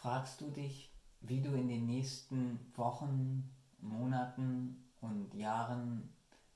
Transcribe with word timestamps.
Fragst 0.00 0.40
du 0.40 0.50
dich, 0.50 0.90
wie 1.20 1.42
du 1.42 1.50
in 1.50 1.68
den 1.68 1.84
nächsten 1.84 2.58
Wochen, 2.74 3.54
Monaten 3.80 4.82
und 5.02 5.34
Jahren 5.34 6.10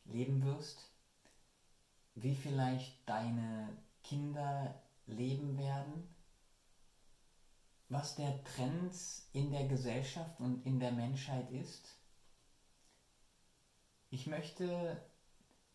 leben 0.07 0.43
wirst? 0.43 0.91
Wie 2.15 2.35
vielleicht 2.35 3.07
deine 3.07 3.69
Kinder 4.03 4.81
leben 5.05 5.59
werden? 5.59 6.09
Was 7.91 8.15
der 8.15 8.43
Trend 8.45 8.95
in 9.35 9.51
der 9.51 9.69
Gesellschaft 9.69 10.41
und 10.41 10.65
in 10.65 10.81
der 10.81 10.93
Menschheit 10.93 11.51
ist? 11.51 11.99
Ich 14.09 14.27
möchte 14.27 15.03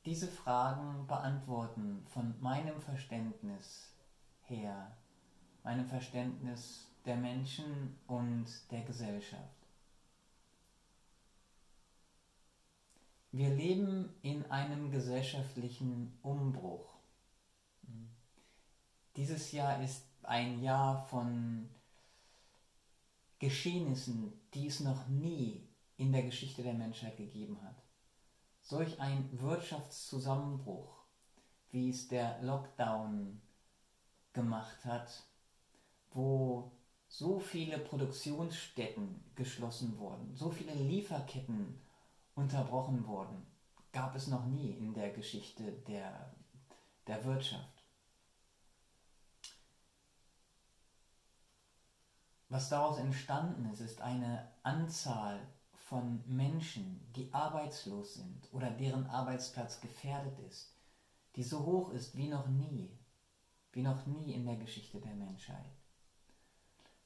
diese 0.06 0.28
Fragen 0.28 1.06
beantworten 1.06 2.04
von 2.08 2.34
meinem 2.42 2.82
Verständnis 2.82 3.94
her, 4.42 4.98
meinem 5.62 5.86
Verständnis 5.86 6.89
der 7.06 7.16
Menschen 7.16 7.98
und 8.08 8.46
der 8.72 8.84
Gesellschaft. 8.84 9.60
Wir 13.32 13.50
leben 13.50 14.10
in 14.22 14.50
einem 14.50 14.92
gesellschaftlichen 14.92 16.18
Umbruch. 16.24 16.96
Dieses 19.16 19.52
Jahr 19.52 19.82
ist 19.84 20.04
ein 20.24 20.64
Jahr 20.64 21.06
von 21.08 21.70
Geschehnissen, 23.38 24.34
die 24.54 24.68
es 24.68 24.80
noch 24.80 25.08
nie 25.08 25.68
in 25.98 26.12
der 26.12 26.24
Geschichte 26.24 26.64
der 26.64 26.74
Menschheit 26.74 27.18
gegeben 27.18 27.62
hat. 27.62 27.76
Solch 28.62 29.00
ein 29.00 29.30
Wirtschaftszusammenbruch, 29.40 31.04
wie 31.72 31.90
es 31.90 32.08
der 32.08 32.42
Lockdown 32.42 33.42
gemacht 34.34 34.86
hat, 34.86 35.24
wo 36.12 36.72
so 37.10 37.40
viele 37.40 37.80
Produktionsstätten 37.80 39.20
geschlossen 39.36 39.98
wurden, 39.98 40.34
so 40.36 40.50
viele 40.52 40.74
Lieferketten 40.74 41.82
unterbrochen 42.36 43.06
wurden, 43.08 43.46
gab 43.92 44.16
es 44.16 44.28
noch 44.28 44.46
nie 44.46 44.72
in 44.72 44.94
der 44.94 45.10
Geschichte 45.10 45.64
der, 45.88 46.34
der 47.08 47.26
Wirtschaft. 47.26 47.84
Was 52.48 52.70
daraus 52.70 53.00
entstanden 53.00 53.70
ist, 53.72 53.80
ist 53.80 54.02
eine 54.02 54.52
Anzahl 54.64 55.40
von 55.74 56.24
Menschen, 56.28 57.12
die 57.16 57.34
arbeitslos 57.34 58.14
sind 58.14 58.54
oder 58.54 58.70
deren 58.70 59.08
Arbeitsplatz 59.08 59.82
gefährdet 59.82 60.38
ist, 60.48 60.76
die 61.36 61.44
so 61.44 61.66
hoch 61.66 61.92
ist 61.92 62.16
wie 62.16 62.28
noch 62.28 62.48
nie, 62.48 62.96
wie 63.72 63.82
noch 63.82 64.06
nie 64.06 64.34
in 64.34 64.46
der 64.46 64.58
Geschichte 64.58 65.00
der 65.00 65.16
Menschheit. 65.16 65.79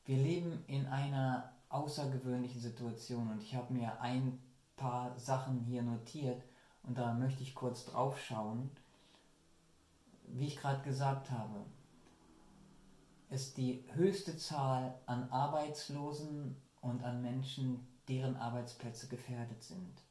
Wir 0.05 0.17
leben 0.17 0.63
in 0.67 0.85
einer 0.87 1.53
außergewöhnlichen 1.69 2.59
Situation 2.59 3.31
und 3.31 3.41
ich 3.41 3.55
habe 3.55 3.73
mir 3.73 4.01
ein 4.01 4.37
paar 4.75 5.17
Sachen 5.17 5.61
hier 5.61 5.81
notiert 5.81 6.43
und 6.83 6.97
da 6.97 7.13
möchte 7.13 7.41
ich 7.41 7.55
kurz 7.55 7.85
drauf 7.85 8.19
schauen. 8.19 8.69
Wie 10.27 10.47
ich 10.47 10.57
gerade 10.57 10.83
gesagt 10.83 11.31
habe, 11.31 11.65
ist 13.29 13.57
die 13.57 13.85
höchste 13.93 14.37
Zahl 14.37 14.99
an 15.05 15.29
Arbeitslosen 15.31 16.57
und 16.81 17.03
an 17.03 17.21
Menschen, 17.21 17.87
deren 18.09 18.35
Arbeitsplätze 18.35 19.07
gefährdet 19.07 19.63
sind. 19.63 20.01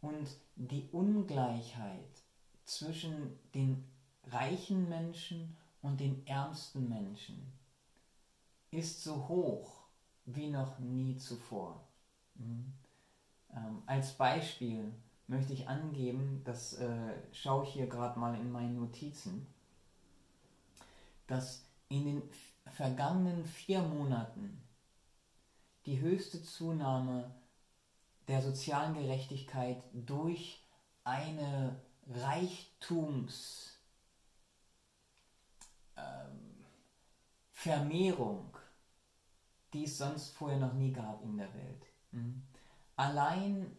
Und 0.00 0.28
die 0.56 0.88
Ungleichheit 0.92 2.22
zwischen 2.64 3.38
den 3.54 3.84
reichen 4.28 4.88
Menschen 4.88 5.56
und 5.82 6.00
den 6.00 6.26
ärmsten 6.26 6.88
Menschen 6.88 7.59
ist 8.70 9.02
so 9.02 9.28
hoch 9.28 9.80
wie 10.26 10.48
noch 10.48 10.78
nie 10.78 11.16
zuvor. 11.16 11.80
Mhm. 12.34 12.72
Ähm, 13.54 13.82
als 13.86 14.12
Beispiel 14.12 14.92
möchte 15.26 15.52
ich 15.52 15.68
angeben, 15.68 16.42
das 16.44 16.74
äh, 16.74 17.14
schaue 17.32 17.64
ich 17.64 17.72
hier 17.72 17.86
gerade 17.86 18.18
mal 18.18 18.34
in 18.34 18.50
meinen 18.50 18.76
Notizen, 18.76 19.46
dass 21.26 21.64
in 21.88 22.04
den 22.04 22.22
vergangenen 22.66 23.44
vier 23.44 23.82
Monaten 23.82 24.62
die 25.86 26.00
höchste 26.00 26.42
Zunahme 26.42 27.30
der 28.28 28.42
sozialen 28.42 28.94
Gerechtigkeit 28.94 29.82
durch 29.92 30.62
eine 31.04 31.80
Reichtumsvermehrung, 32.08 33.76
ähm, 35.96 36.64
die 39.72 39.84
es 39.84 39.98
sonst 39.98 40.36
vorher 40.36 40.58
noch 40.58 40.74
nie 40.74 40.92
gab 40.92 41.22
in 41.22 41.36
der 41.36 41.52
Welt. 41.54 41.86
Mhm. 42.12 42.42
Allein 42.96 43.76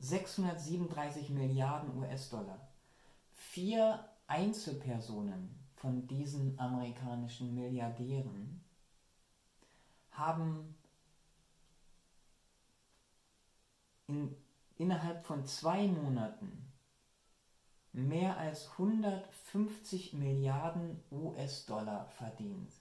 637 0.00 1.30
Milliarden 1.30 1.96
US-Dollar. 1.98 2.68
Vier 3.50 4.04
Einzelpersonen 4.26 5.48
von 5.76 6.08
diesen 6.08 6.58
amerikanischen 6.58 7.54
Milliardären 7.54 8.64
haben 10.10 10.74
in, 14.08 14.34
innerhalb 14.76 15.24
von 15.24 15.46
zwei 15.46 15.86
Monaten 15.86 16.72
mehr 17.92 18.36
als 18.38 18.70
150 18.72 20.14
Milliarden 20.14 21.00
US-Dollar 21.12 22.06
verdient, 22.06 22.72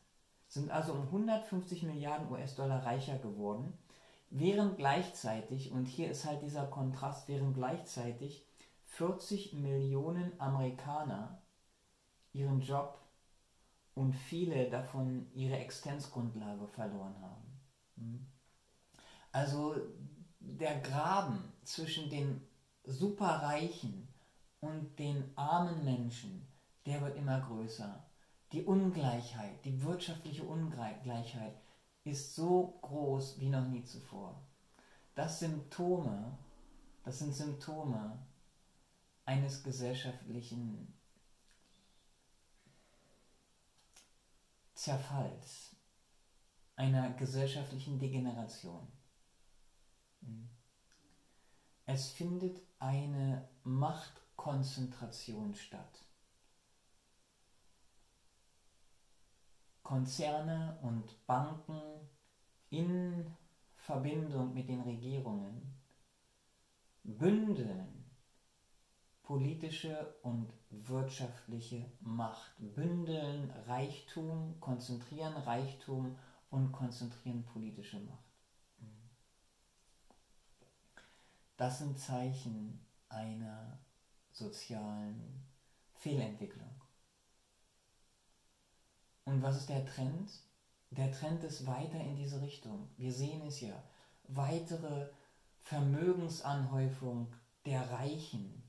sind 0.48 0.72
also 0.72 0.94
um 0.94 1.04
150 1.04 1.84
Milliarden 1.84 2.32
US-Dollar 2.32 2.84
reicher 2.84 3.20
geworden, 3.20 3.78
während 4.32 4.78
gleichzeitig, 4.78 5.72
und 5.72 5.86
hier 5.86 6.10
ist 6.10 6.26
halt 6.26 6.42
dieser 6.42 6.66
Kontrast, 6.66 7.28
während 7.28 7.54
gleichzeitig 7.54 8.44
40 8.98 9.54
Millionen 9.54 10.40
Amerikaner 10.40 11.42
ihren 12.32 12.62
Job 12.62 13.00
und 13.96 14.14
viele 14.14 14.70
davon 14.70 15.28
ihre 15.34 15.58
Existenzgrundlage 15.58 16.68
verloren 16.68 17.16
haben. 17.20 17.60
Hm? 17.96 18.28
Also 19.32 19.76
der 20.40 20.80
Graben 20.82 21.54
zwischen 21.64 22.12
den 22.12 22.48
Superreichen 22.84 24.08
und 24.60 25.00
den 25.00 25.36
armen 25.36 25.84
Menschen, 25.84 26.48
der 26.86 27.02
wird 27.02 27.18
immer 27.18 27.42
größer. 27.42 28.06
Die 28.52 28.64
Ungleichheit, 28.64 29.66
die 29.66 29.84
wirtschaftliche 29.84 30.44
Ungleichheit 30.44 31.56
ist 32.04 32.36
so 32.36 32.78
groß 32.82 33.40
wie 33.40 33.50
noch 33.50 33.68
nie 33.68 33.84
zuvor. 33.84 34.40
Das 35.16 35.40
Symptome, 35.40 36.38
das 37.04 37.18
sind 37.20 37.34
Symptome 37.34 38.20
eines 39.26 39.64
gesellschaftlichen 39.64 40.94
Zerfalls, 44.74 45.76
einer 46.76 47.14
gesellschaftlichen 47.14 48.00
Degeneration. 48.00 48.92
Es 51.86 52.10
findet 52.12 52.62
eine 52.80 53.48
Machtkonzentration 53.64 55.56
statt. 55.56 56.06
Konzerne 59.84 60.80
und 60.82 61.26
Banken 61.28 61.82
in 62.70 63.34
Verbindung 63.76 64.54
mit 64.54 64.70
den 64.70 64.82
Regierungen 64.82 65.78
bündeln 67.04 68.03
politische 69.34 70.14
und 70.22 70.54
wirtschaftliche 70.70 71.84
Macht, 72.02 72.54
bündeln 72.60 73.50
Reichtum, 73.66 74.60
konzentrieren 74.60 75.34
Reichtum 75.34 76.16
und 76.52 76.72
konzentrieren 76.72 77.44
politische 77.44 78.00
Macht. 78.00 78.24
Das 81.58 81.80
sind 81.80 81.98
Zeichen 81.98 82.86
einer 83.10 83.80
sozialen 84.32 85.48
Fehlentwicklung. 85.96 86.70
Und 89.26 89.42
was 89.42 89.58
ist 89.58 89.70
der 89.70 89.84
Trend? 89.84 90.30
Der 90.92 91.12
Trend 91.12 91.44
ist 91.44 91.66
weiter 91.66 92.00
in 92.00 92.16
diese 92.16 92.40
Richtung. 92.40 92.88
Wir 92.98 93.12
sehen 93.12 93.42
es 93.48 93.62
ja. 93.62 93.82
Weitere 94.28 95.10
Vermögensanhäufung 95.64 97.34
der 97.66 97.90
Reichen 97.90 98.63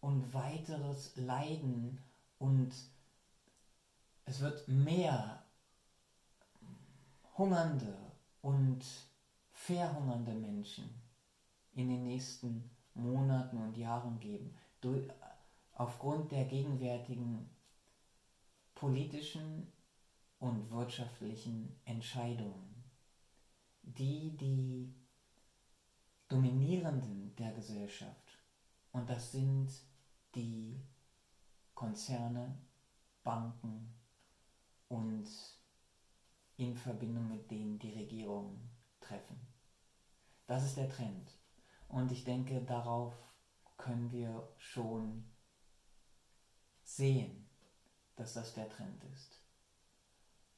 und 0.00 0.32
weiteres 0.32 1.14
Leiden 1.16 1.98
und 2.38 2.74
es 4.24 4.40
wird 4.40 4.66
mehr 4.68 5.44
hungernde 7.36 7.96
und 8.42 8.84
verhungernde 9.52 10.32
Menschen 10.32 10.88
in 11.72 11.88
den 11.88 12.04
nächsten 12.04 12.70
Monaten 12.94 13.58
und 13.58 13.76
Jahren 13.76 14.18
geben, 14.20 14.54
durch, 14.80 15.08
aufgrund 15.72 16.32
der 16.32 16.44
gegenwärtigen 16.44 17.48
politischen 18.74 19.70
und 20.38 20.70
wirtschaftlichen 20.70 21.78
Entscheidungen, 21.84 22.84
die 23.82 24.36
die 24.36 24.94
Dominierenden 26.28 27.34
der 27.36 27.52
Gesellschaft, 27.52 28.38
und 28.92 29.08
das 29.08 29.32
sind 29.32 29.70
die 30.34 30.82
Konzerne, 31.74 32.58
Banken 33.22 33.94
und 34.88 35.28
in 36.56 36.74
Verbindung 36.76 37.28
mit 37.28 37.50
denen 37.50 37.78
die 37.78 37.92
Regierungen 37.92 38.70
treffen. 39.00 39.40
Das 40.46 40.64
ist 40.64 40.76
der 40.76 40.88
Trend. 40.88 41.30
Und 41.88 42.12
ich 42.12 42.24
denke, 42.24 42.60
darauf 42.62 43.14
können 43.76 44.12
wir 44.12 44.48
schon 44.58 45.24
sehen, 46.82 47.48
dass 48.16 48.34
das 48.34 48.54
der 48.54 48.68
Trend 48.68 49.02
ist. 49.14 49.40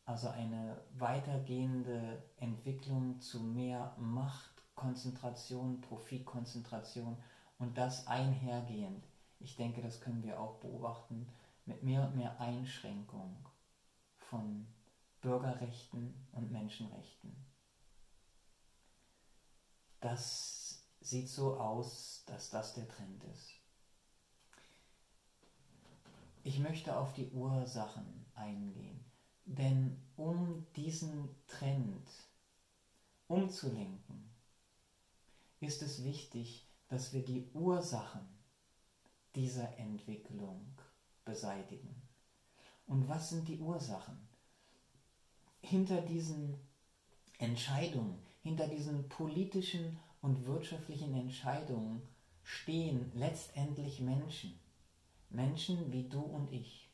Also 0.04 0.28
eine 0.28 0.82
weitergehende 0.94 2.22
Entwicklung 2.36 3.20
zu 3.20 3.40
mehr 3.40 3.94
Machtkonzentration, 3.98 5.80
Profitkonzentration 5.80 7.16
und 7.58 7.78
das 7.78 8.08
einhergehend. 8.08 9.06
Ich 9.42 9.56
denke, 9.56 9.82
das 9.82 10.00
können 10.00 10.22
wir 10.22 10.40
auch 10.40 10.58
beobachten 10.60 11.28
mit 11.66 11.82
mehr 11.82 12.06
und 12.06 12.16
mehr 12.16 12.40
Einschränkung 12.40 13.36
von 14.16 14.66
Bürgerrechten 15.20 16.14
und 16.32 16.50
Menschenrechten. 16.50 17.36
Das 20.00 20.84
sieht 21.00 21.28
so 21.28 21.58
aus, 21.58 22.24
dass 22.26 22.50
das 22.50 22.74
der 22.74 22.88
Trend 22.88 23.22
ist. 23.24 23.52
Ich 26.44 26.58
möchte 26.58 26.96
auf 26.96 27.12
die 27.12 27.30
Ursachen 27.30 28.26
eingehen, 28.34 29.04
denn 29.44 30.00
um 30.16 30.66
diesen 30.74 31.28
Trend 31.46 32.08
umzulenken, 33.28 34.30
ist 35.60 35.82
es 35.82 36.02
wichtig, 36.02 36.68
dass 36.88 37.12
wir 37.12 37.24
die 37.24 37.48
Ursachen 37.54 38.41
dieser 39.34 39.78
Entwicklung 39.78 40.60
beseitigen. 41.24 42.02
Und 42.86 43.08
was 43.08 43.30
sind 43.30 43.48
die 43.48 43.58
Ursachen? 43.58 44.28
Hinter 45.60 46.00
diesen 46.02 46.58
Entscheidungen, 47.38 48.18
hinter 48.42 48.66
diesen 48.66 49.08
politischen 49.08 49.98
und 50.20 50.46
wirtschaftlichen 50.46 51.14
Entscheidungen 51.14 52.02
stehen 52.42 53.10
letztendlich 53.14 54.00
Menschen. 54.00 54.58
Menschen 55.30 55.92
wie 55.92 56.08
du 56.08 56.20
und 56.20 56.52
ich, 56.52 56.90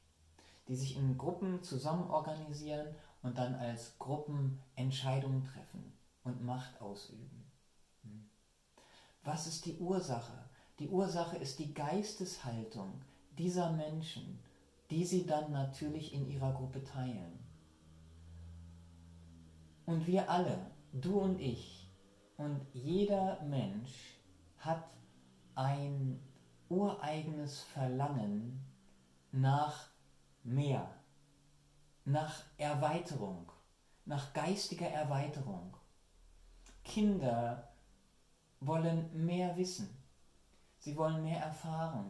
die 0.68 0.76
sich 0.76 0.96
in 0.96 1.18
Gruppen 1.18 1.62
zusammen 1.62 2.08
organisieren 2.10 2.94
und 3.22 3.36
dann 3.36 3.54
als 3.54 3.98
Gruppen 3.98 4.60
Entscheidungen 4.76 5.44
treffen 5.44 5.92
und 6.22 6.44
Macht 6.44 6.80
ausüben. 6.80 7.50
Hm. 8.02 8.30
Was 9.24 9.46
ist 9.46 9.66
die 9.66 9.76
Ursache? 9.78 10.47
Die 10.78 10.88
Ursache 10.88 11.36
ist 11.36 11.58
die 11.58 11.74
Geisteshaltung 11.74 13.00
dieser 13.36 13.72
Menschen, 13.72 14.38
die 14.90 15.04
sie 15.04 15.26
dann 15.26 15.50
natürlich 15.50 16.14
in 16.14 16.28
ihrer 16.30 16.52
Gruppe 16.52 16.84
teilen. 16.84 17.38
Und 19.86 20.06
wir 20.06 20.30
alle, 20.30 20.70
du 20.92 21.18
und 21.18 21.40
ich 21.40 21.90
und 22.36 22.60
jeder 22.72 23.42
Mensch 23.42 24.18
hat 24.58 24.84
ein 25.54 26.20
ureigenes 26.68 27.62
Verlangen 27.62 28.64
nach 29.32 29.88
mehr, 30.44 30.88
nach 32.04 32.42
Erweiterung, 32.56 33.50
nach 34.04 34.32
geistiger 34.32 34.88
Erweiterung. 34.88 35.76
Kinder 36.84 37.68
wollen 38.60 39.24
mehr 39.26 39.56
wissen, 39.56 39.97
sie 40.88 40.96
wollen 40.96 41.22
mehr 41.22 41.42
erfahren, 41.42 42.08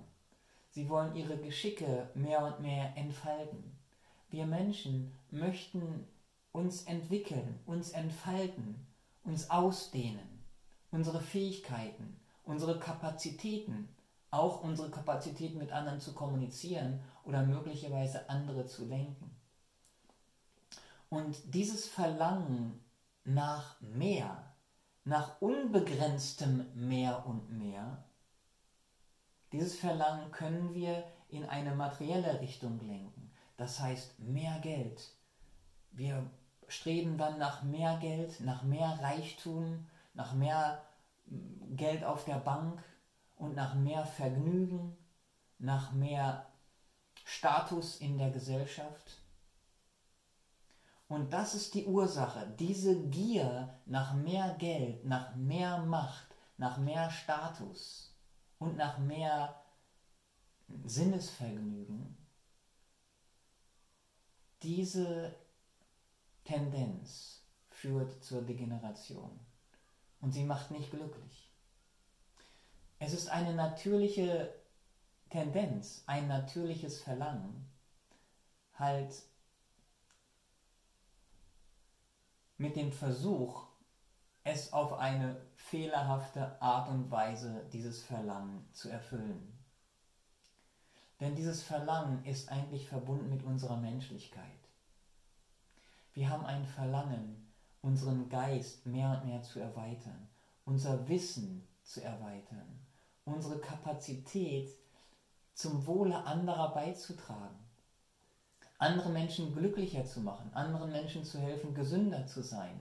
sie 0.70 0.88
wollen 0.88 1.16
ihre 1.16 1.36
Geschicke 1.36 2.08
mehr 2.14 2.44
und 2.44 2.60
mehr 2.60 2.96
entfalten. 2.96 3.76
Wir 4.30 4.46
Menschen 4.46 5.12
möchten 5.32 6.06
uns 6.52 6.84
entwickeln, 6.84 7.58
uns 7.66 7.90
entfalten, 7.90 8.86
uns 9.24 9.50
ausdehnen, 9.50 10.44
unsere 10.92 11.20
Fähigkeiten, 11.20 12.20
unsere 12.44 12.78
Kapazitäten 12.78 13.88
auch 14.30 14.62
unsere 14.62 14.90
Kapazität 14.90 15.56
mit 15.56 15.72
anderen 15.72 16.00
zu 16.00 16.12
kommunizieren 16.12 17.00
oder 17.24 17.42
möglicherweise 17.42 18.30
andere 18.30 18.66
zu 18.66 18.84
lenken. 18.84 19.34
Und 21.08 21.36
dieses 21.52 21.88
Verlangen 21.88 22.78
nach 23.24 23.80
mehr, 23.80 24.54
nach 25.04 25.40
unbegrenztem 25.40 26.66
mehr 26.74 27.26
und 27.26 27.50
mehr, 27.50 28.04
dieses 29.52 29.78
Verlangen 29.78 30.30
können 30.30 30.74
wir 30.74 31.04
in 31.28 31.44
eine 31.44 31.74
materielle 31.74 32.40
Richtung 32.40 32.80
lenken. 32.86 33.30
Das 33.56 33.80
heißt 33.80 34.18
mehr 34.20 34.58
Geld. 34.60 35.10
Wir 35.90 36.30
streben 36.68 37.16
dann 37.16 37.38
nach 37.38 37.62
mehr 37.62 37.98
Geld, 37.98 38.40
nach 38.40 38.62
mehr 38.62 38.98
Reichtum, 39.02 39.86
nach 40.14 40.34
mehr 40.34 40.82
Geld 41.76 42.04
auf 42.04 42.24
der 42.24 42.38
Bank, 42.38 42.82
und 43.38 43.54
nach 43.54 43.74
mehr 43.74 44.04
Vergnügen, 44.04 44.96
nach 45.58 45.92
mehr 45.92 46.46
Status 47.24 47.96
in 47.96 48.18
der 48.18 48.30
Gesellschaft. 48.30 49.22
Und 51.06 51.32
das 51.32 51.54
ist 51.54 51.74
die 51.74 51.86
Ursache, 51.86 52.52
diese 52.58 53.08
Gier 53.08 53.74
nach 53.86 54.12
mehr 54.12 54.54
Geld, 54.58 55.04
nach 55.04 55.34
mehr 55.36 55.78
Macht, 55.78 56.26
nach 56.58 56.78
mehr 56.78 57.10
Status 57.10 58.07
und 58.58 58.76
nach 58.76 58.98
mehr 58.98 59.62
Sinnesvergnügen. 60.84 62.16
Diese 64.62 65.34
Tendenz 66.44 67.42
führt 67.70 68.24
zur 68.24 68.42
Degeneration 68.42 69.38
und 70.20 70.32
sie 70.32 70.44
macht 70.44 70.70
nicht 70.70 70.90
glücklich. 70.90 71.52
Es 72.98 73.12
ist 73.12 73.28
eine 73.28 73.54
natürliche 73.54 74.52
Tendenz, 75.30 76.02
ein 76.06 76.26
natürliches 76.26 77.00
Verlangen, 77.00 77.70
halt 78.74 79.22
mit 82.56 82.74
dem 82.74 82.90
Versuch, 82.90 83.67
es 84.44 84.72
auf 84.72 84.94
eine 84.94 85.36
fehlerhafte 85.56 86.60
Art 86.62 86.88
und 86.88 87.10
Weise 87.10 87.66
dieses 87.72 88.02
Verlangen 88.02 88.66
zu 88.72 88.88
erfüllen. 88.88 89.58
Denn 91.20 91.34
dieses 91.34 91.62
Verlangen 91.62 92.24
ist 92.24 92.50
eigentlich 92.50 92.88
verbunden 92.88 93.28
mit 93.28 93.42
unserer 93.42 93.76
Menschlichkeit. 93.76 94.44
Wir 96.12 96.30
haben 96.30 96.46
ein 96.46 96.64
Verlangen, 96.64 97.52
unseren 97.80 98.28
Geist 98.28 98.86
mehr 98.86 99.10
und 99.10 99.28
mehr 99.28 99.42
zu 99.42 99.60
erweitern, 99.60 100.28
unser 100.64 101.08
Wissen 101.08 101.66
zu 101.82 102.02
erweitern, 102.02 102.80
unsere 103.24 103.58
Kapazität 103.60 104.70
zum 105.54 105.86
Wohle 105.86 106.24
anderer 106.24 106.72
beizutragen, 106.72 107.58
andere 108.78 109.10
Menschen 109.10 109.52
glücklicher 109.54 110.04
zu 110.04 110.20
machen, 110.20 110.52
anderen 110.54 110.92
Menschen 110.92 111.24
zu 111.24 111.38
helfen, 111.40 111.74
gesünder 111.74 112.26
zu 112.26 112.42
sein, 112.42 112.78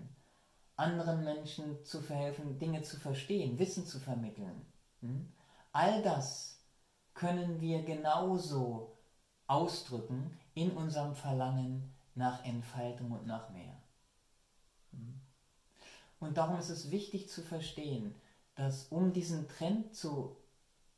anderen 0.77 1.23
Menschen 1.23 1.83
zu 1.83 2.01
verhelfen, 2.01 2.59
Dinge 2.59 2.83
zu 2.83 2.97
verstehen, 2.97 3.59
Wissen 3.59 3.85
zu 3.85 3.99
vermitteln. 3.99 4.65
Hm? 5.01 5.33
All 5.71 6.01
das 6.03 6.59
können 7.13 7.59
wir 7.59 7.83
genauso 7.83 8.95
ausdrücken 9.47 10.37
in 10.53 10.71
unserem 10.71 11.15
Verlangen 11.15 11.93
nach 12.15 12.45
Entfaltung 12.45 13.11
und 13.11 13.25
nach 13.25 13.49
mehr. 13.49 13.75
Hm? 14.91 15.19
Und 16.19 16.37
darum 16.37 16.57
ist 16.57 16.69
es 16.69 16.91
wichtig 16.91 17.29
zu 17.29 17.41
verstehen, 17.41 18.15
dass 18.55 18.87
um 18.87 19.13
diesen 19.13 19.47
Trend 19.47 19.95
zu 19.95 20.35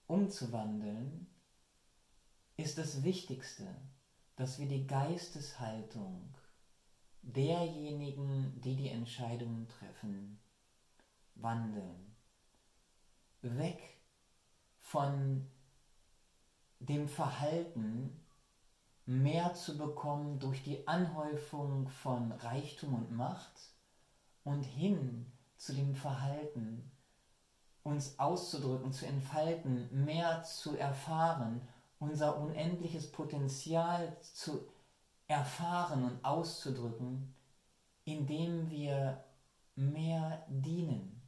umzuwandeln, 0.07 1.27
ist 2.57 2.77
das 2.77 3.03
Wichtigste, 3.03 3.67
dass 4.35 4.59
wir 4.59 4.67
die 4.67 4.87
Geisteshaltung 4.87 6.33
derjenigen, 7.21 8.59
die 8.61 8.75
die 8.75 8.89
Entscheidungen 8.89 9.67
treffen, 9.67 10.39
wandeln. 11.35 12.15
Weg 13.41 13.81
von 14.79 15.49
dem 16.79 17.07
Verhalten 17.07 18.19
mehr 19.05 19.53
zu 19.53 19.77
bekommen 19.77 20.39
durch 20.39 20.63
die 20.63 20.87
Anhäufung 20.87 21.87
von 21.87 22.31
Reichtum 22.31 22.93
und 22.93 23.11
Macht 23.11 23.73
und 24.43 24.63
hin 24.63 25.31
zu 25.57 25.73
dem 25.73 25.95
Verhalten, 25.95 26.91
uns 27.83 28.19
auszudrücken, 28.19 28.91
zu 28.91 29.05
entfalten, 29.05 30.05
mehr 30.05 30.43
zu 30.43 30.77
erfahren, 30.77 31.61
unser 31.97 32.37
unendliches 32.37 33.11
Potenzial 33.11 34.17
zu 34.21 34.51
erfahren 34.51 34.78
und 36.03 36.25
auszudrücken, 36.25 37.33
indem 38.03 38.69
wir 38.71 39.23
mehr 39.75 40.43
dienen, 40.47 41.21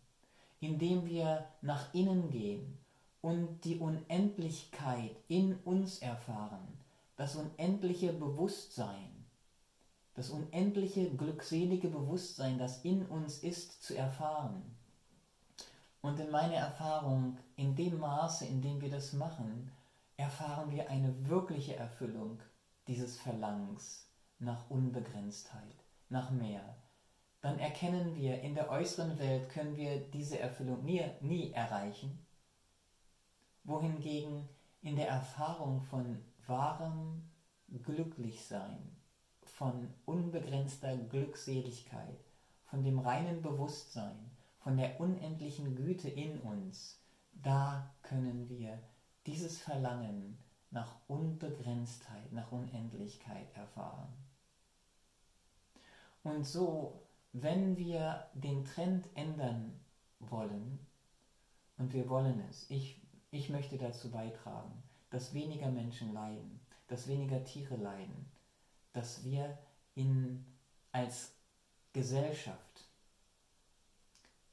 indem 0.59 1.05
wir 1.05 1.45
nach 1.61 1.93
innen 1.93 2.31
gehen 2.31 2.79
und 3.21 3.63
die 3.63 3.77
Unendlichkeit 3.77 5.15
in 5.27 5.55
uns 5.65 5.99
erfahren, 5.99 6.67
das 7.15 7.35
unendliche 7.35 8.11
Bewusstsein, 8.11 9.25
das 10.15 10.31
unendliche 10.31 11.11
glückselige 11.11 11.89
Bewusstsein, 11.89 12.57
das 12.57 12.83
in 12.83 13.05
uns 13.05 13.37
ist, 13.43 13.83
zu 13.83 13.95
erfahren. 13.95 14.63
Und 16.01 16.19
in 16.19 16.31
meiner 16.31 16.55
Erfahrung, 16.55 17.37
in 17.55 17.75
dem 17.75 17.99
Maße, 17.99 18.45
in 18.45 18.63
dem 18.63 18.81
wir 18.81 18.89
das 18.89 19.13
machen, 19.13 19.71
erfahren 20.17 20.71
wir 20.71 20.89
eine 20.89 21.29
wirkliche 21.29 21.75
Erfüllung 21.75 22.39
dieses 22.91 23.17
Verlangens 23.17 24.05
nach 24.39 24.69
Unbegrenztheit, 24.69 25.77
nach 26.09 26.29
mehr. 26.29 26.75
Dann 27.39 27.57
erkennen 27.57 28.17
wir, 28.17 28.41
in 28.41 28.53
der 28.53 28.69
äußeren 28.69 29.17
Welt 29.17 29.49
können 29.49 29.77
wir 29.77 30.01
diese 30.11 30.39
Erfüllung 30.39 30.83
nie, 30.83 31.01
nie 31.21 31.53
erreichen, 31.53 32.19
wohingegen 33.63 34.49
in 34.81 34.97
der 34.97 35.07
Erfahrung 35.07 35.79
von 35.79 36.19
wahrem 36.47 37.23
Glücklichsein, 37.81 38.97
von 39.41 39.87
unbegrenzter 40.03 40.97
Glückseligkeit, 40.97 42.19
von 42.65 42.83
dem 42.83 42.99
reinen 42.99 43.41
Bewusstsein, 43.41 44.31
von 44.59 44.75
der 44.75 44.99
unendlichen 44.99 45.77
Güte 45.77 46.09
in 46.09 46.41
uns, 46.41 46.99
da 47.31 47.89
können 48.01 48.49
wir 48.49 48.77
dieses 49.25 49.59
Verlangen 49.59 50.37
nach 50.71 50.95
Unbegrenztheit, 51.07 52.31
nach 52.31 52.51
Unendlichkeit 52.51 53.55
erfahren. 53.55 54.07
Und 56.23 56.45
so, 56.45 57.01
wenn 57.33 57.77
wir 57.77 58.27
den 58.33 58.63
Trend 58.63 59.07
ändern 59.15 59.79
wollen, 60.19 60.79
und 61.77 61.93
wir 61.93 62.09
wollen 62.09 62.39
es, 62.49 62.69
ich, 62.69 63.01
ich 63.31 63.49
möchte 63.49 63.77
dazu 63.77 64.11
beitragen, 64.11 64.83
dass 65.09 65.33
weniger 65.33 65.69
Menschen 65.69 66.13
leiden, 66.13 66.59
dass 66.87 67.07
weniger 67.07 67.43
Tiere 67.43 67.75
leiden, 67.75 68.31
dass 68.93 69.23
wir 69.23 69.57
in, 69.95 70.45
als 70.91 71.33
Gesellschaft 71.91 72.85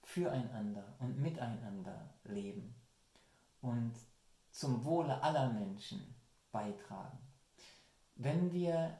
füreinander 0.02 0.96
und 1.00 1.20
miteinander 1.20 2.08
leben 2.25 2.75
und 3.60 3.92
zum 4.58 4.84
Wohle 4.84 5.22
aller 5.22 5.52
Menschen 5.52 6.16
beitragen. 6.50 7.16
Wenn 8.16 8.50
wir 8.50 8.98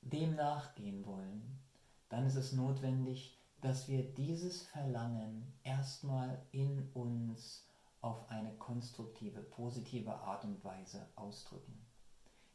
dem 0.00 0.36
nachgehen 0.36 1.04
wollen, 1.04 1.60
dann 2.08 2.24
ist 2.24 2.36
es 2.36 2.52
notwendig, 2.52 3.38
dass 3.60 3.88
wir 3.88 4.02
dieses 4.14 4.62
Verlangen 4.62 5.52
erstmal 5.64 6.40
in 6.50 6.90
uns 6.94 7.66
auf 8.00 8.30
eine 8.30 8.54
konstruktive, 8.54 9.42
positive 9.42 10.14
Art 10.14 10.44
und 10.44 10.64
Weise 10.64 11.06
ausdrücken, 11.14 11.84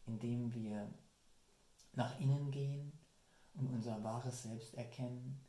indem 0.07 0.51
wir 0.51 0.91
nach 1.93 2.19
innen 2.19 2.49
gehen 2.49 2.91
und 3.53 3.67
unser 3.67 4.03
wahres 4.03 4.41
Selbst 4.41 4.73
erkennen, 4.73 5.39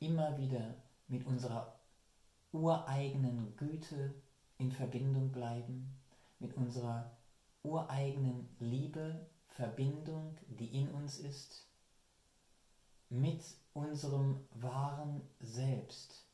immer 0.00 0.36
wieder 0.36 0.74
mit 1.06 1.24
unserer 1.26 1.78
ureigenen 2.50 3.54
Güte 3.56 4.20
in 4.58 4.72
Verbindung 4.72 5.30
bleiben, 5.30 5.93
mit 6.44 6.56
unserer 6.58 7.10
ureigenen 7.62 8.54
Liebe, 8.58 9.26
Verbindung, 9.46 10.36
die 10.46 10.78
in 10.78 10.90
uns 10.90 11.18
ist, 11.18 11.66
mit 13.08 13.42
unserem 13.72 14.46
wahren 14.50 15.22
Selbst, 15.40 16.26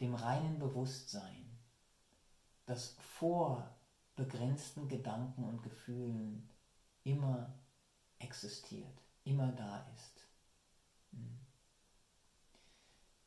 dem 0.00 0.14
reinen 0.14 0.58
Bewusstsein, 0.60 1.58
das 2.66 2.96
vor 3.00 3.74
begrenzten 4.14 4.86
Gedanken 4.86 5.42
und 5.44 5.62
Gefühlen 5.62 6.48
immer 7.02 7.52
existiert, 8.20 9.02
immer 9.24 9.50
da 9.52 9.84
ist. 9.94 10.28
Hm. 11.10 11.40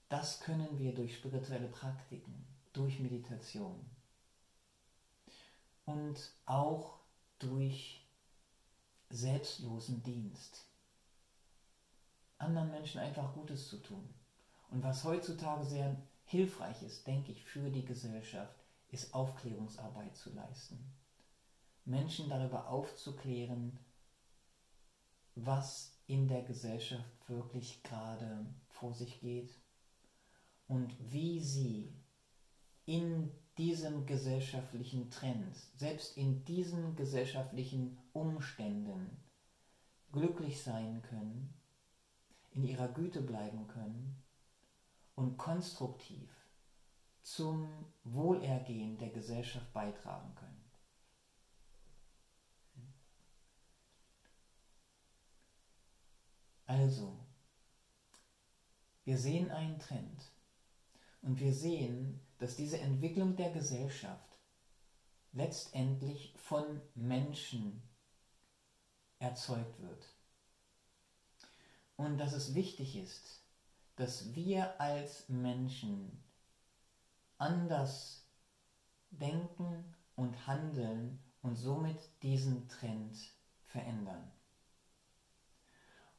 Das 0.07 0.39
können 0.39 0.77
wir 0.77 0.93
durch 0.93 1.17
spirituelle 1.17 1.67
Praktiken, 1.67 2.45
durch 2.71 2.99
Meditation 2.99 3.92
und 5.85 6.17
auch 6.45 6.99
durch 7.39 8.07
selbstlosen 9.09 10.03
Dienst. 10.03 10.65
Anderen 12.37 12.71
Menschen 12.71 12.99
einfach 12.99 13.33
Gutes 13.33 13.69
zu 13.69 13.77
tun. 13.77 14.13
Und 14.69 14.83
was 14.83 15.03
heutzutage 15.03 15.63
sehr 15.63 15.95
hilfreich 16.25 16.81
ist, 16.83 17.05
denke 17.05 17.31
ich, 17.31 17.43
für 17.43 17.69
die 17.69 17.85
Gesellschaft, 17.85 18.63
ist 18.89 19.13
Aufklärungsarbeit 19.13 20.15
zu 20.15 20.33
leisten. 20.33 20.93
Menschen 21.85 22.29
darüber 22.29 22.67
aufzuklären, 22.69 23.79
was 25.35 25.97
in 26.07 26.27
der 26.27 26.43
Gesellschaft 26.43 27.09
wirklich 27.27 27.83
gerade 27.83 28.45
vor 28.67 28.93
sich 28.93 29.19
geht 29.19 29.59
und 30.67 30.95
wie 31.11 31.39
sie 31.39 31.93
in 32.85 33.31
diesem 33.57 34.05
gesellschaftlichen 34.05 35.09
Trend, 35.11 35.55
selbst 35.75 36.17
in 36.17 36.43
diesen 36.45 36.95
gesellschaftlichen 36.95 37.97
Umständen 38.13 39.17
glücklich 40.11 40.61
sein 40.61 41.01
können, 41.03 41.53
in 42.51 42.63
ihrer 42.63 42.87
Güte 42.87 43.21
bleiben 43.21 43.67
können 43.67 44.23
und 45.15 45.37
konstruktiv 45.37 46.29
zum 47.21 47.69
Wohlergehen 48.03 48.97
der 48.97 49.09
Gesellschaft 49.09 49.71
beitragen 49.73 50.33
können. 50.35 50.63
Also, 56.65 57.19
wir 59.03 59.17
sehen 59.17 59.51
einen 59.51 59.79
Trend 59.79 60.31
und 61.21 61.39
wir 61.39 61.53
sehen, 61.53 62.19
dass 62.43 62.57
diese 62.57 62.77
Entwicklung 62.77 63.37
der 63.37 63.51
Gesellschaft 63.51 64.37
letztendlich 65.31 66.33
von 66.35 66.81
Menschen 66.93 67.81
erzeugt 69.17 69.81
wird. 69.81 70.09
Und 71.95 72.17
dass 72.17 72.33
es 72.33 72.53
wichtig 72.53 72.97
ist, 72.97 73.45
dass 73.95 74.35
wir 74.35 74.81
als 74.81 75.29
Menschen 75.29 76.21
anders 77.37 78.27
denken 79.11 79.95
und 80.17 80.45
handeln 80.45 81.23
und 81.43 81.55
somit 81.55 82.09
diesen 82.23 82.67
Trend 82.67 83.17
verändern. 83.67 84.29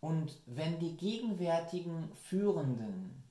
Und 0.00 0.40
wenn 0.46 0.78
die 0.78 0.96
gegenwärtigen 0.96 2.14
Führenden 2.14 3.22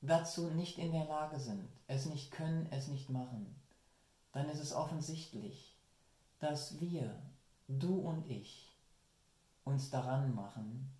dazu 0.00 0.50
nicht 0.50 0.78
in 0.78 0.92
der 0.92 1.04
Lage 1.04 1.38
sind, 1.38 1.73
es 1.86 2.06
nicht 2.06 2.30
können, 2.30 2.66
es 2.70 2.88
nicht 2.88 3.10
machen, 3.10 3.54
dann 4.32 4.48
ist 4.48 4.60
es 4.60 4.72
offensichtlich, 4.72 5.76
dass 6.38 6.80
wir, 6.80 7.22
du 7.68 7.98
und 7.98 8.28
ich, 8.28 8.74
uns 9.64 9.90
daran 9.90 10.34
machen, 10.34 10.90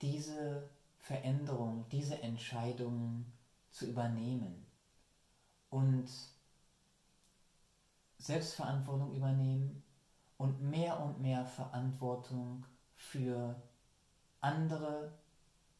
diese 0.00 0.68
Veränderung, 0.98 1.86
diese 1.90 2.20
Entscheidungen 2.22 3.32
zu 3.70 3.86
übernehmen 3.86 4.66
und 5.68 6.08
Selbstverantwortung 8.18 9.14
übernehmen 9.14 9.82
und 10.38 10.62
mehr 10.62 11.00
und 11.00 11.20
mehr 11.20 11.44
Verantwortung 11.44 12.64
für 12.96 13.60
andere 14.40 15.12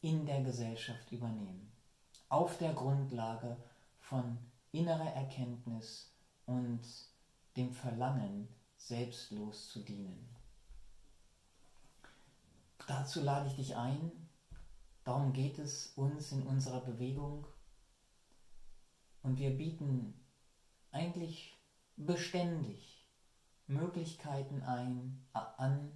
in 0.01 0.25
der 0.25 0.43
Gesellschaft 0.43 1.11
übernehmen 1.11 1.70
auf 2.31 2.57
der 2.57 2.73
Grundlage 2.73 3.57
von 3.99 4.37
innerer 4.71 5.13
Erkenntnis 5.13 6.15
und 6.45 6.81
dem 7.57 7.73
Verlangen, 7.73 8.47
selbstlos 8.77 9.69
zu 9.69 9.81
dienen. 9.81 10.33
Dazu 12.87 13.21
lade 13.21 13.47
ich 13.47 13.57
dich 13.57 13.75
ein, 13.75 14.11
darum 15.03 15.33
geht 15.33 15.59
es 15.59 15.87
uns 15.97 16.31
in 16.31 16.43
unserer 16.43 16.79
Bewegung 16.79 17.45
und 19.23 19.37
wir 19.37 19.51
bieten 19.51 20.13
eigentlich 20.91 21.61
beständig 21.97 23.05
Möglichkeiten 23.67 24.63
ein, 24.63 25.27
an 25.33 25.91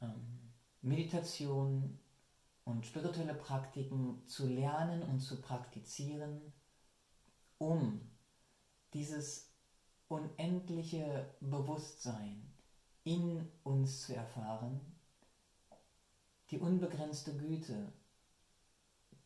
ähm, 0.00 0.52
Meditation 0.80 1.98
und 2.64 2.86
spirituelle 2.86 3.34
Praktiken 3.34 4.26
zu 4.26 4.46
lernen 4.46 5.02
und 5.02 5.20
zu 5.20 5.40
praktizieren, 5.40 6.52
um 7.58 8.00
dieses 8.94 9.52
unendliche 10.08 11.34
Bewusstsein 11.40 12.52
in 13.04 13.50
uns 13.62 14.06
zu 14.06 14.14
erfahren, 14.14 14.80
die 16.50 16.58
unbegrenzte 16.58 17.36
Güte, 17.36 17.92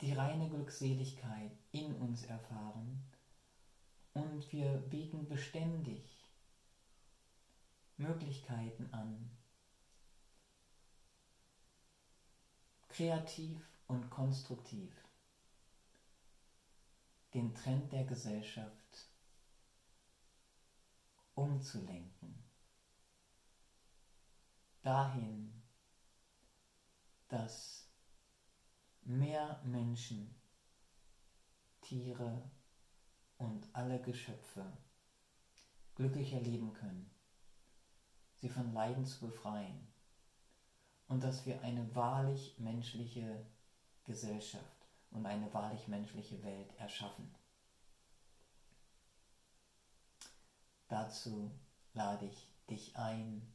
die 0.00 0.12
reine 0.12 0.49
Glückseligkeit 0.49 1.52
in 1.73 1.95
uns 1.97 2.25
erfahren. 2.25 3.04
Und 4.14 4.50
wir 4.52 4.78
bieten 4.90 5.28
beständig 5.28 6.25
Möglichkeiten 7.97 8.88
an, 8.92 9.30
kreativ 12.99 13.64
und 13.87 14.11
konstruktiv 14.11 14.93
den 17.33 17.55
Trend 17.55 17.93
der 17.93 18.02
Gesellschaft 18.02 19.07
umzulenken. 21.37 22.43
Dahin, 24.83 25.62
dass 27.28 27.88
mehr 29.02 29.62
Menschen, 29.62 30.35
Tiere 31.81 32.50
und 33.37 33.73
alle 33.75 34.02
Geschöpfe 34.02 34.76
glücklicher 35.95 36.40
leben 36.40 36.73
können, 36.73 37.09
sie 38.35 38.49
von 38.49 38.73
Leiden 38.73 39.07
zu 39.07 39.21
befreien 39.28 39.87
und 41.09 41.23
dass 41.25 41.47
wir 41.47 41.61
eine 41.62 41.95
wahrlich 41.95 42.55
menschliche 42.59 43.45
Gesellschaft 44.05 44.65
und 45.11 45.27
eine 45.27 45.53
wahrlich 45.53 45.88
menschliche 45.88 46.43
Welt 46.43 46.73
erschaffen. 46.79 47.35
Dazu 50.88 51.50
lade 51.93 52.27
ich 52.27 52.47
dich 52.71 52.97
ein, 52.97 53.47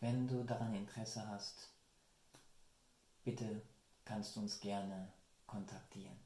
wenn 0.00 0.28
du 0.28 0.44
daran 0.44 0.74
Interesse 0.74 1.26
hast, 1.28 1.70
bitte 3.24 3.62
kannst 4.04 4.36
du 4.36 4.40
uns 4.40 4.60
gerne 4.60 5.12
kontaktieren. 5.46 6.25